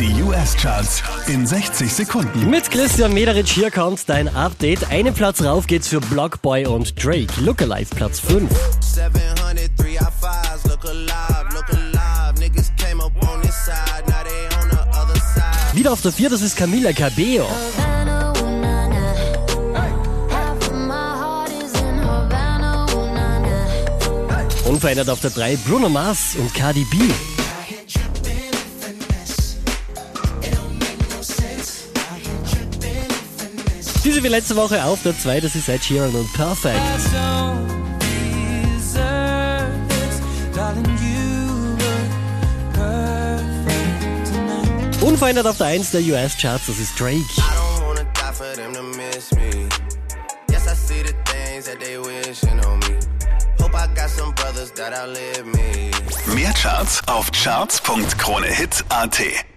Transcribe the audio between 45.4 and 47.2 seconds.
auf der 1 der US-Charts, das ist